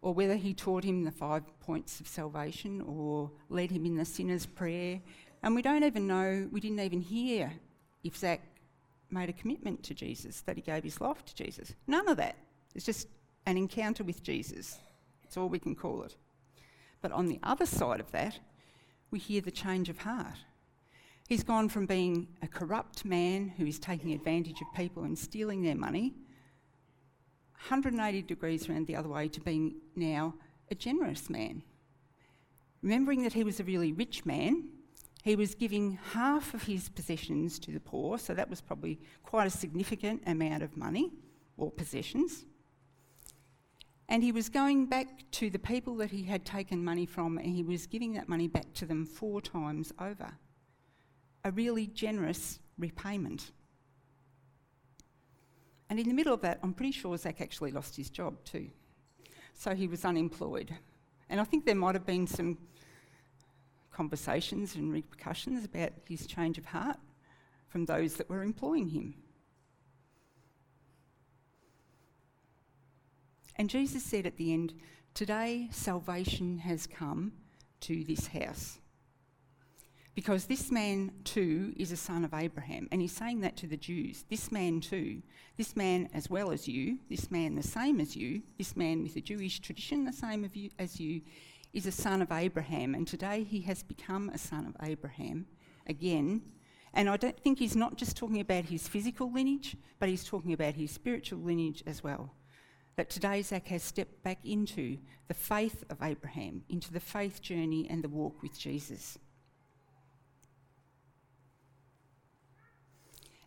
or 0.00 0.14
whether 0.14 0.36
he 0.36 0.54
taught 0.54 0.84
him 0.84 1.04
the 1.04 1.10
five 1.10 1.42
points 1.60 1.98
of 2.00 2.06
salvation 2.06 2.80
or 2.82 3.30
led 3.48 3.70
him 3.70 3.84
in 3.84 3.96
the 3.96 4.04
sinner's 4.04 4.46
prayer. 4.46 5.00
And 5.42 5.54
we 5.54 5.62
don't 5.62 5.82
even 5.82 6.06
know, 6.06 6.48
we 6.52 6.60
didn't 6.60 6.80
even 6.80 7.00
hear 7.00 7.52
if 8.04 8.16
Zach 8.16 8.40
made 9.10 9.28
a 9.28 9.32
commitment 9.32 9.82
to 9.84 9.94
Jesus, 9.94 10.42
that 10.42 10.56
he 10.56 10.62
gave 10.62 10.84
his 10.84 11.00
life 11.00 11.24
to 11.24 11.34
Jesus. 11.34 11.74
None 11.86 12.08
of 12.08 12.16
that. 12.18 12.36
It's 12.74 12.84
just 12.84 13.08
an 13.46 13.56
encounter 13.56 14.04
with 14.04 14.22
Jesus. 14.22 14.78
That's 15.22 15.36
all 15.36 15.48
we 15.48 15.58
can 15.58 15.74
call 15.74 16.02
it. 16.02 16.14
But 17.00 17.12
on 17.12 17.26
the 17.26 17.40
other 17.42 17.66
side 17.66 18.00
of 18.00 18.10
that, 18.12 18.38
we 19.10 19.18
hear 19.18 19.40
the 19.40 19.50
change 19.50 19.88
of 19.88 19.98
heart. 19.98 20.38
He's 21.28 21.42
gone 21.42 21.68
from 21.68 21.86
being 21.86 22.28
a 22.42 22.48
corrupt 22.48 23.04
man 23.04 23.52
who 23.56 23.66
is 23.66 23.78
taking 23.78 24.12
advantage 24.12 24.60
of 24.60 24.74
people 24.74 25.04
and 25.04 25.18
stealing 25.18 25.62
their 25.62 25.74
money, 25.74 26.14
180 27.68 28.22
degrees 28.22 28.68
around 28.68 28.86
the 28.86 28.96
other 28.96 29.08
way, 29.08 29.28
to 29.28 29.40
being 29.40 29.74
now 29.94 30.34
a 30.70 30.74
generous 30.74 31.28
man. 31.28 31.62
Remembering 32.82 33.22
that 33.24 33.32
he 33.32 33.44
was 33.44 33.60
a 33.60 33.64
really 33.64 33.92
rich 33.92 34.24
man, 34.24 34.68
he 35.22 35.36
was 35.36 35.54
giving 35.54 35.98
half 36.12 36.54
of 36.54 36.62
his 36.62 36.88
possessions 36.88 37.58
to 37.58 37.72
the 37.72 37.80
poor, 37.80 38.18
so 38.18 38.32
that 38.32 38.48
was 38.48 38.60
probably 38.60 38.98
quite 39.22 39.46
a 39.46 39.50
significant 39.50 40.22
amount 40.26 40.62
of 40.62 40.76
money 40.76 41.12
or 41.56 41.70
possessions. 41.70 42.44
And 44.08 44.22
he 44.22 44.32
was 44.32 44.48
going 44.48 44.86
back 44.86 45.30
to 45.32 45.50
the 45.50 45.58
people 45.58 45.96
that 45.96 46.10
he 46.10 46.22
had 46.22 46.44
taken 46.44 46.82
money 46.82 47.04
from 47.04 47.36
and 47.36 47.54
he 47.54 47.62
was 47.62 47.86
giving 47.86 48.14
that 48.14 48.28
money 48.28 48.48
back 48.48 48.72
to 48.74 48.86
them 48.86 49.04
four 49.04 49.40
times 49.40 49.92
over. 50.00 50.32
a 51.44 51.50
really 51.50 51.86
generous 51.86 52.58
repayment. 52.78 53.52
And 55.90 55.98
in 55.98 56.08
the 56.08 56.14
middle 56.14 56.34
of 56.34 56.42
that, 56.42 56.58
I'm 56.62 56.74
pretty 56.74 56.92
sure 56.92 57.16
Zach 57.16 57.40
actually 57.40 57.72
lost 57.72 57.96
his 57.96 58.10
job 58.10 58.44
too. 58.44 58.68
So 59.54 59.74
he 59.74 59.88
was 59.88 60.04
unemployed. 60.04 60.74
And 61.28 61.40
I 61.40 61.44
think 61.44 61.64
there 61.64 61.74
might 61.74 61.94
have 61.94 62.06
been 62.06 62.26
some 62.26 62.58
conversations 63.90 64.74
and 64.74 64.92
repercussions 64.92 65.64
about 65.64 65.92
his 66.08 66.26
change 66.26 66.58
of 66.58 66.66
heart 66.66 66.98
from 67.68 67.84
those 67.84 68.14
that 68.14 68.28
were 68.28 68.42
employing 68.42 68.88
him. 68.88 69.14
And 73.58 73.68
Jesus 73.68 74.04
said 74.04 74.24
at 74.24 74.36
the 74.36 74.52
end, 74.52 74.74
Today 75.14 75.68
salvation 75.72 76.58
has 76.58 76.86
come 76.86 77.32
to 77.80 78.04
this 78.04 78.28
house. 78.28 78.78
Because 80.14 80.46
this 80.46 80.70
man 80.70 81.10
too 81.24 81.72
is 81.76 81.90
a 81.90 81.96
son 81.96 82.24
of 82.24 82.34
Abraham. 82.34 82.88
And 82.92 83.00
he's 83.00 83.12
saying 83.12 83.40
that 83.40 83.56
to 83.56 83.66
the 83.66 83.76
Jews. 83.76 84.24
This 84.28 84.52
man 84.52 84.80
too, 84.80 85.22
this 85.56 85.74
man 85.74 86.08
as 86.14 86.30
well 86.30 86.52
as 86.52 86.68
you, 86.68 86.98
this 87.10 87.30
man 87.32 87.56
the 87.56 87.62
same 87.62 88.00
as 88.00 88.16
you, 88.16 88.42
this 88.58 88.76
man 88.76 89.02
with 89.02 89.16
a 89.16 89.20
Jewish 89.20 89.58
tradition 89.60 90.04
the 90.04 90.12
same 90.12 90.48
you, 90.54 90.70
as 90.78 91.00
you, 91.00 91.22
is 91.72 91.86
a 91.86 91.92
son 91.92 92.22
of 92.22 92.30
Abraham. 92.30 92.94
And 92.94 93.06
today 93.06 93.42
he 93.42 93.60
has 93.62 93.82
become 93.82 94.28
a 94.28 94.38
son 94.38 94.66
of 94.66 94.88
Abraham 94.88 95.46
again. 95.86 96.42
And 96.94 97.08
I 97.08 97.16
don't 97.16 97.38
think 97.40 97.58
he's 97.58 97.76
not 97.76 97.96
just 97.96 98.16
talking 98.16 98.40
about 98.40 98.66
his 98.66 98.86
physical 98.86 99.32
lineage, 99.32 99.76
but 99.98 100.08
he's 100.08 100.24
talking 100.24 100.52
about 100.52 100.74
his 100.74 100.92
spiritual 100.92 101.40
lineage 101.40 101.82
as 101.86 102.04
well 102.04 102.34
that 102.98 103.08
today 103.08 103.40
Zach 103.42 103.68
has 103.68 103.84
stepped 103.84 104.24
back 104.24 104.40
into 104.44 104.98
the 105.28 105.34
faith 105.34 105.84
of 105.88 106.02
Abraham, 106.02 106.64
into 106.68 106.92
the 106.92 106.98
faith 106.98 107.40
journey 107.40 107.86
and 107.88 108.02
the 108.02 108.08
walk 108.08 108.42
with 108.42 108.58
Jesus. 108.58 109.16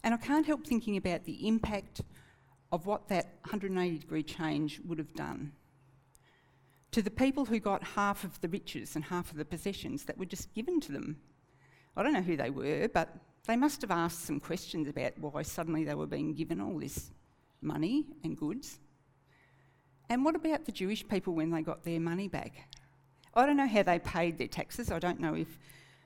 And 0.05 0.13
I 0.13 0.17
can't 0.17 0.45
help 0.45 0.65
thinking 0.65 0.95
about 0.95 1.25
the 1.25 1.45
impact 1.49 1.99
of 2.71 2.85
what 2.85 3.09
that 3.09 3.25
180 3.41 3.97
degree 3.97 4.23
change 4.23 4.79
would 4.85 4.97
have 4.97 5.13
done. 5.15 5.51
To 6.91 7.01
the 7.01 7.11
people 7.11 7.43
who 7.43 7.59
got 7.59 7.83
half 7.83 8.23
of 8.23 8.39
the 8.39 8.47
riches 8.47 8.95
and 8.95 9.03
half 9.03 9.31
of 9.31 9.37
the 9.37 9.43
possessions 9.43 10.05
that 10.05 10.17
were 10.17 10.25
just 10.25 10.53
given 10.53 10.79
to 10.79 10.93
them. 10.93 11.17
I 11.97 12.03
don't 12.03 12.13
know 12.13 12.21
who 12.21 12.37
they 12.37 12.51
were, 12.51 12.87
but 12.87 13.09
they 13.47 13.57
must 13.57 13.81
have 13.81 13.91
asked 13.91 14.23
some 14.23 14.39
questions 14.39 14.87
about 14.87 15.19
why 15.19 15.41
suddenly 15.41 15.83
they 15.83 15.95
were 15.95 16.07
being 16.07 16.33
given 16.33 16.61
all 16.61 16.79
this 16.79 17.11
money 17.61 18.05
and 18.23 18.37
goods. 18.37 18.79
And 20.11 20.25
what 20.25 20.35
about 20.35 20.65
the 20.65 20.73
Jewish 20.73 21.07
people 21.07 21.33
when 21.33 21.51
they 21.51 21.61
got 21.61 21.85
their 21.85 22.01
money 22.01 22.27
back? 22.27 22.67
I 23.33 23.45
don't 23.45 23.55
know 23.55 23.65
how 23.65 23.81
they 23.83 23.97
paid 23.97 24.37
their 24.37 24.49
taxes. 24.49 24.91
I 24.91 24.99
don't 24.99 25.21
know 25.21 25.35
if 25.35 25.57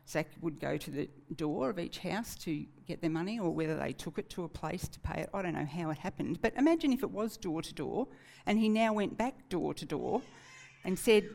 Zach 0.07 0.27
would 0.41 0.59
go 0.59 0.77
to 0.77 0.91
the 0.91 1.09
door 1.35 1.71
of 1.71 1.79
each 1.79 1.97
house 1.97 2.35
to 2.43 2.67
get 2.85 3.01
their 3.01 3.09
money 3.09 3.39
or 3.39 3.49
whether 3.49 3.75
they 3.75 3.93
took 3.93 4.19
it 4.19 4.29
to 4.29 4.43
a 4.43 4.47
place 4.47 4.87
to 4.89 4.99
pay 4.99 5.21
it. 5.21 5.31
I 5.33 5.41
don't 5.41 5.55
know 5.55 5.65
how 5.65 5.89
it 5.89 5.97
happened. 5.97 6.39
But 6.39 6.53
imagine 6.55 6.93
if 6.93 7.01
it 7.01 7.09
was 7.09 7.35
door 7.35 7.63
to 7.63 7.73
door 7.73 8.07
and 8.45 8.59
he 8.59 8.69
now 8.69 8.93
went 8.93 9.17
back 9.17 9.49
door 9.49 9.73
to 9.73 9.85
door 9.85 10.21
and 10.83 10.99
said, 10.99 11.27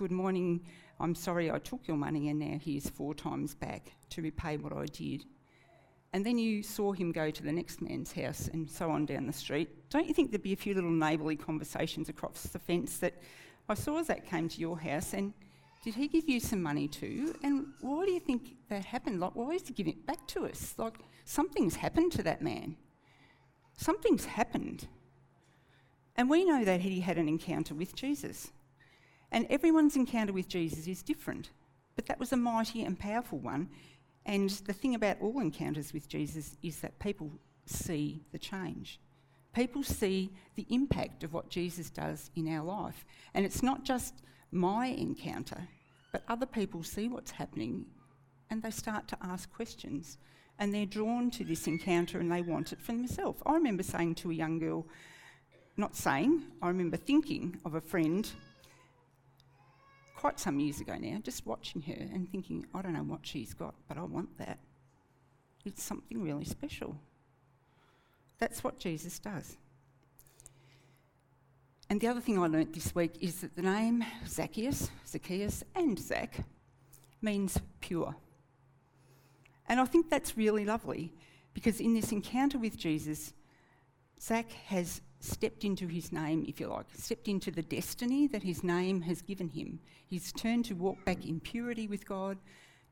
Good 0.00 0.10
morning, 0.10 0.66
I'm 0.98 1.14
sorry 1.14 1.48
I 1.48 1.60
took 1.60 1.86
your 1.86 1.96
money 1.96 2.28
and 2.28 2.40
now 2.40 2.58
here's 2.60 2.90
four 2.90 3.14
times 3.14 3.54
back 3.54 3.92
to 4.10 4.20
repay 4.20 4.56
what 4.56 4.72
I 4.72 4.86
did 4.86 5.22
and 6.12 6.24
then 6.24 6.38
you 6.38 6.62
saw 6.62 6.92
him 6.92 7.12
go 7.12 7.30
to 7.30 7.42
the 7.42 7.52
next 7.52 7.82
man's 7.82 8.12
house 8.12 8.48
and 8.52 8.70
so 8.70 8.90
on 8.90 9.06
down 9.06 9.26
the 9.26 9.32
street, 9.32 9.68
don't 9.90 10.06
you 10.06 10.14
think 10.14 10.30
there'd 10.30 10.42
be 10.42 10.52
a 10.52 10.56
few 10.56 10.74
little 10.74 10.90
neighbourly 10.90 11.36
conversations 11.36 12.08
across 12.08 12.44
the 12.44 12.58
fence 12.58 12.98
that 12.98 13.14
I 13.68 13.74
saw 13.74 14.02
that 14.02 14.26
came 14.26 14.48
to 14.48 14.60
your 14.60 14.78
house 14.78 15.12
and 15.12 15.34
did 15.84 15.94
he 15.94 16.08
give 16.08 16.28
you 16.28 16.40
some 16.40 16.62
money 16.62 16.88
too? 16.88 17.34
And 17.42 17.68
why 17.80 18.04
do 18.04 18.10
you 18.10 18.20
think 18.20 18.56
that 18.68 18.84
happened? 18.84 19.20
Like, 19.20 19.34
why 19.34 19.50
is 19.50 19.68
he 19.68 19.74
giving 19.74 19.92
it 19.92 20.06
back 20.06 20.26
to 20.28 20.44
us? 20.44 20.74
Like, 20.76 20.98
something's 21.24 21.76
happened 21.76 22.12
to 22.12 22.22
that 22.24 22.42
man. 22.42 22.76
Something's 23.76 24.24
happened. 24.24 24.88
And 26.16 26.28
we 26.28 26.44
know 26.44 26.64
that 26.64 26.80
he 26.80 27.00
had 27.00 27.16
an 27.16 27.28
encounter 27.28 27.74
with 27.74 27.94
Jesus. 27.94 28.50
And 29.30 29.46
everyone's 29.50 29.94
encounter 29.94 30.32
with 30.32 30.48
Jesus 30.48 30.88
is 30.88 31.02
different. 31.02 31.50
But 31.94 32.06
that 32.06 32.18
was 32.18 32.32
a 32.32 32.36
mighty 32.36 32.82
and 32.82 32.98
powerful 32.98 33.38
one. 33.38 33.68
And 34.28 34.50
the 34.50 34.74
thing 34.74 34.94
about 34.94 35.16
all 35.22 35.40
encounters 35.40 35.94
with 35.94 36.06
Jesus 36.06 36.54
is 36.62 36.80
that 36.80 36.98
people 36.98 37.30
see 37.64 38.20
the 38.30 38.38
change. 38.38 39.00
People 39.54 39.82
see 39.82 40.30
the 40.54 40.66
impact 40.68 41.24
of 41.24 41.32
what 41.32 41.48
Jesus 41.48 41.88
does 41.88 42.30
in 42.36 42.46
our 42.54 42.62
life. 42.62 43.06
And 43.32 43.46
it's 43.46 43.62
not 43.62 43.84
just 43.84 44.14
my 44.52 44.88
encounter, 44.88 45.66
but 46.12 46.24
other 46.28 46.44
people 46.44 46.82
see 46.82 47.08
what's 47.08 47.30
happening 47.30 47.86
and 48.50 48.62
they 48.62 48.70
start 48.70 49.08
to 49.08 49.18
ask 49.22 49.50
questions. 49.50 50.18
And 50.58 50.74
they're 50.74 50.86
drawn 50.86 51.30
to 51.32 51.44
this 51.44 51.66
encounter 51.66 52.18
and 52.18 52.30
they 52.30 52.42
want 52.42 52.74
it 52.74 52.82
for 52.82 52.92
themselves. 52.92 53.40
I 53.46 53.54
remember 53.54 53.82
saying 53.82 54.16
to 54.16 54.30
a 54.30 54.34
young 54.34 54.58
girl, 54.58 54.86
not 55.78 55.96
saying, 55.96 56.42
I 56.60 56.68
remember 56.68 56.98
thinking 56.98 57.58
of 57.64 57.74
a 57.76 57.80
friend 57.80 58.30
quite 60.18 60.40
some 60.40 60.58
years 60.58 60.80
ago 60.80 60.96
now, 60.98 61.16
just 61.22 61.46
watching 61.46 61.80
her 61.82 61.94
and 61.94 62.28
thinking, 62.28 62.66
I 62.74 62.82
don't 62.82 62.92
know 62.92 63.04
what 63.04 63.20
she's 63.22 63.54
got, 63.54 63.74
but 63.86 63.96
I 63.96 64.02
want 64.02 64.36
that. 64.38 64.58
It's 65.64 65.80
something 65.80 66.20
really 66.20 66.44
special. 66.44 66.96
That's 68.40 68.64
what 68.64 68.80
Jesus 68.80 69.20
does. 69.20 69.56
And 71.88 72.00
the 72.00 72.08
other 72.08 72.20
thing 72.20 72.36
I 72.36 72.48
learnt 72.48 72.72
this 72.72 72.92
week 72.96 73.12
is 73.20 73.42
that 73.42 73.54
the 73.54 73.62
name 73.62 74.04
Zacchaeus, 74.26 74.90
Zacchaeus, 75.06 75.62
and 75.76 75.96
Zach 75.96 76.44
means 77.22 77.56
pure. 77.80 78.16
And 79.68 79.78
I 79.78 79.84
think 79.84 80.10
that's 80.10 80.36
really 80.36 80.64
lovely 80.64 81.12
because 81.54 81.78
in 81.78 81.94
this 81.94 82.10
encounter 82.10 82.58
with 82.58 82.76
Jesus, 82.76 83.34
Zach 84.20 84.50
has 84.66 85.00
stepped 85.20 85.64
into 85.64 85.86
his 85.86 86.12
name, 86.12 86.44
if 86.46 86.60
you 86.60 86.68
like, 86.68 86.86
stepped 86.94 87.28
into 87.28 87.50
the 87.50 87.62
destiny 87.62 88.26
that 88.28 88.42
his 88.42 88.62
name 88.62 89.02
has 89.02 89.22
given 89.22 89.48
him. 89.48 89.80
He's 90.06 90.32
turned 90.32 90.64
to 90.66 90.74
walk 90.74 91.04
back 91.04 91.24
in 91.24 91.40
purity 91.40 91.88
with 91.88 92.06
God, 92.06 92.38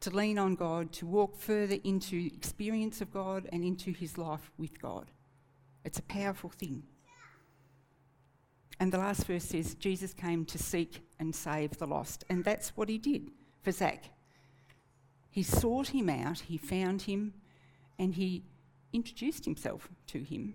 to 0.00 0.10
lean 0.10 0.38
on 0.38 0.54
God, 0.54 0.92
to 0.92 1.06
walk 1.06 1.36
further 1.36 1.78
into 1.84 2.26
experience 2.34 3.00
of 3.00 3.12
God 3.12 3.48
and 3.52 3.64
into 3.64 3.92
his 3.92 4.18
life 4.18 4.50
with 4.58 4.80
God. 4.80 5.10
It's 5.84 5.98
a 5.98 6.02
powerful 6.02 6.50
thing. 6.50 6.82
And 8.78 8.92
the 8.92 8.98
last 8.98 9.26
verse 9.26 9.44
says, 9.44 9.74
Jesus 9.74 10.12
came 10.12 10.44
to 10.46 10.58
seek 10.58 11.00
and 11.18 11.34
save 11.34 11.78
the 11.78 11.86
lost. 11.86 12.24
And 12.28 12.44
that's 12.44 12.76
what 12.76 12.88
he 12.88 12.98
did 12.98 13.30
for 13.62 13.72
Zach. 13.72 14.10
He 15.30 15.42
sought 15.42 15.88
him 15.88 16.10
out, 16.10 16.40
he 16.40 16.58
found 16.58 17.02
him, 17.02 17.34
and 17.98 18.14
he 18.14 18.44
introduced 18.92 19.44
himself 19.44 19.88
to 20.08 20.18
him 20.18 20.54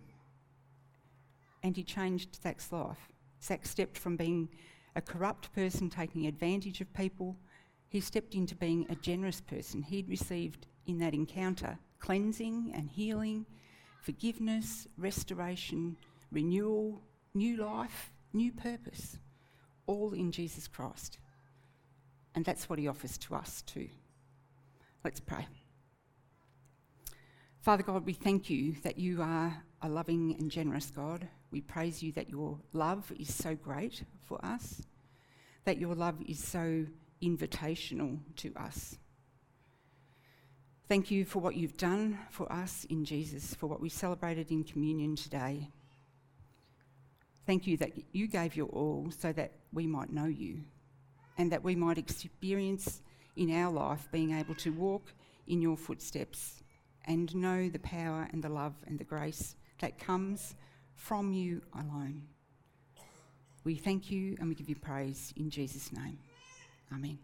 and 1.64 1.76
he 1.76 1.84
changed 1.84 2.42
Zach's 2.42 2.72
life. 2.72 3.10
Zach 3.42 3.66
stepped 3.66 3.98
from 3.98 4.18
being 4.18 4.50
a 4.96 5.02
corrupt 5.02 5.54
person 5.54 5.90
taking 5.90 6.28
advantage 6.28 6.82
of 6.82 6.94
people, 6.94 7.38
he 7.88 8.00
stepped 8.00 8.36
into 8.36 8.56
being 8.56 8.86
a 8.90 8.96
generous 8.96 9.42
person. 9.42 9.82
He'd 9.82 10.10
received 10.10 10.68
in 10.86 11.00
that 11.00 11.14
encounter 11.14 11.78
cleansing 12.00 12.72
and 12.74 12.90
healing, 12.90 13.46
forgiveness, 14.02 14.88
restoration, 14.98 15.98
renewal, 16.32 17.02
new 17.34 17.58
life, 17.58 18.12
new 18.34 18.52
purpose, 18.52 19.18
all 19.86 20.14
in 20.14 20.32
Jesus 20.32 20.68
Christ. 20.68 21.20
And 22.34 22.46
that's 22.46 22.70
what 22.70 22.80
he 22.80 22.88
offers 22.88 23.18
to 23.20 23.36
us 23.36 23.62
too. 23.62 23.90
Let's 25.04 25.20
pray. 25.20 25.48
Father 27.60 27.84
God, 27.84 28.06
we 28.06 28.14
thank 28.14 28.50
you 28.50 28.76
that 28.84 28.98
you 28.98 29.22
are 29.22 29.64
a 29.82 29.90
loving 29.90 30.36
and 30.40 30.50
generous 30.50 30.90
God. 30.92 31.28
We 31.52 31.62
praise 31.62 32.02
you 32.02 32.12
that 32.14 32.30
your 32.30 32.60
love 32.74 33.12
is 33.20 33.34
so 33.34 33.56
great 33.56 34.04
for 34.26 34.44
us, 34.44 34.82
that 35.66 35.78
your 35.78 35.96
love 35.96 36.16
is 36.28 36.42
so 36.42 36.86
invitational 37.22 38.20
to 38.38 38.54
us. 38.56 38.98
Thank 40.88 41.12
you 41.12 41.24
for 41.24 41.40
what 41.40 41.56
you've 41.56 41.78
done 41.78 42.20
for 42.32 42.52
us 42.52 42.86
in 42.90 43.06
Jesus, 43.06 43.54
for 43.56 43.68
what 43.68 43.80
we 43.80 43.90
celebrated 43.90 44.52
in 44.52 44.64
communion 44.64 45.16
today. 45.16 45.70
Thank 47.46 47.66
you 47.66 47.78
that 47.78 47.92
you 48.12 48.28
gave 48.28 48.56
your 48.56 48.68
all 48.68 49.10
so 49.18 49.32
that 49.34 49.52
we 49.74 49.88
might 49.88 50.12
know 50.12 50.26
you 50.26 50.62
and 51.38 51.52
that 51.52 51.64
we 51.64 51.76
might 51.76 51.98
experience 51.98 53.02
in 53.36 53.54
our 53.56 53.72
life 53.72 54.08
being 54.12 54.38
able 54.38 54.56
to 54.56 54.72
walk 54.72 55.14
in 55.48 55.62
your 55.62 55.78
footsteps 55.78 56.62
and 57.06 57.34
know 57.36 57.70
the 57.70 57.80
power 57.80 58.28
and 58.32 58.44
the 58.44 58.50
love 58.50 58.76
and 58.86 59.00
the 59.00 59.04
grace 59.04 59.56
that 59.80 59.98
comes 59.98 60.56
from 61.02 61.34
you 61.34 61.62
alone. 61.74 62.22
We 63.64 63.76
thank 63.76 64.12
you 64.12 64.38
and 64.40 64.48
we 64.48 64.56
give 64.56 64.70
you 64.70 64.76
praise 64.76 65.34
in 65.36 65.50
Jesus' 65.50 65.92
name. 65.92 66.20
Amen. 66.94 67.18